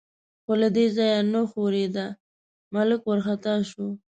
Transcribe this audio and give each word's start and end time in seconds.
خو 0.43 0.51
له 0.61 0.69
دې 0.75 0.85
ځایه 0.97 1.19
نه 1.33 1.41
ښورېده، 1.51 2.05
ملک 2.73 3.01
وارخطا 3.05 3.55
شو. 3.69 3.87